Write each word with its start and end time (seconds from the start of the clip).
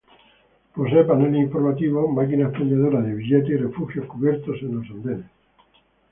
Posee 0.75 1.03
paneles 1.09 1.43
informativos, 1.45 2.09
máquina 2.17 2.47
expendedora 2.47 2.99
de 3.03 3.13
billetes 3.19 3.51
y 3.53 3.57
refugios 3.65 4.07
cubiertos 4.11 4.55
en 4.63 4.71
los 4.77 4.89
andenes. 4.93 5.27